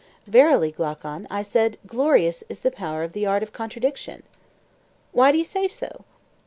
[0.25, 4.23] Verily, Glaucon, I said, glorious is the power of the art of contradiction!
[5.11, 6.05] Why do you say so?